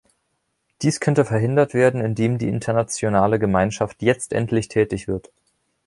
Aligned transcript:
Dies 0.81 0.99
könnte 0.99 1.25
verhindert 1.25 1.75
werden, 1.75 2.01
indem 2.01 2.39
die 2.39 2.47
internationale 2.47 3.37
Gemeinschaft 3.37 4.01
jetzt 4.01 4.33
endlich 4.33 4.67
tätig 4.67 5.07
wird. 5.07 5.29